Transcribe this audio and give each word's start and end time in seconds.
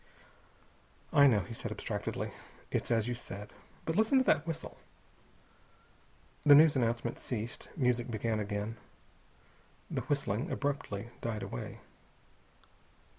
"I 1.13 1.27
know," 1.27 1.41
he 1.41 1.53
said 1.53 1.71
abstractedly. 1.71 2.31
"It's 2.71 2.89
as 2.89 3.07
you 3.07 3.13
said. 3.13 3.53
But 3.85 3.95
listen 3.95 4.17
to 4.17 4.23
that 4.23 4.47
whistle." 4.47 4.79
The 6.43 6.55
news 6.55 6.75
announcement 6.75 7.19
ceased. 7.19 7.69
Music 7.77 8.09
began 8.09 8.39
again. 8.39 8.77
The 9.91 10.01
whistling 10.01 10.49
abruptly 10.51 11.11
died 11.21 11.43
away. 11.43 11.81